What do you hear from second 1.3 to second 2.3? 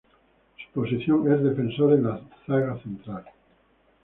es defensor en la